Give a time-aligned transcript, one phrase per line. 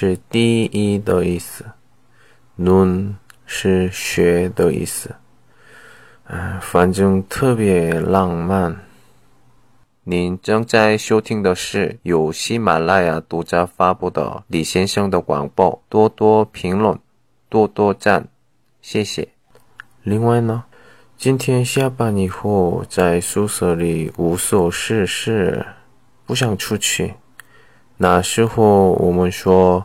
[0.00, 1.62] 是第一的意思，
[2.56, 3.14] 눈
[3.44, 5.14] 是雪的意思，
[6.24, 8.80] 嗯，反正特别浪漫。
[10.04, 16.98] 您正在收听的是由喜马拉雅独家发布的李先生的广播，多多评论，
[17.50, 18.26] 多多赞，
[18.80, 19.28] 谢谢。
[20.02, 20.64] 另外呢，
[21.18, 25.66] 今天下班以后在宿舍里无所事事，
[26.24, 27.12] 不想出去。
[27.98, 29.84] 那时候我们说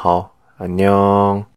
[0.00, 1.47] 好，안녕。